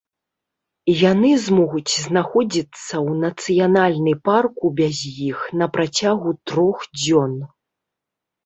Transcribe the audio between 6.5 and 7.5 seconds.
трох дзён.